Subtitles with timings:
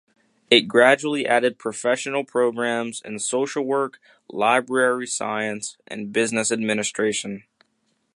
[0.49, 3.99] It gradually added professional programs in social work,
[4.31, 7.43] library science, and business administration.